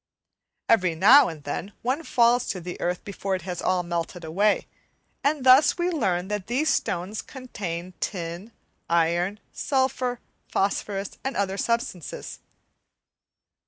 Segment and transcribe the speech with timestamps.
[0.67, 4.65] Every now and then one falls to the earth before it is all melted away,
[5.23, 8.51] and thus we learn that these stones contain tin,
[8.89, 12.39] iron, sulphur, phosphorus, and other substances.